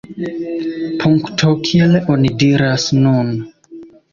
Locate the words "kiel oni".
1.69-2.33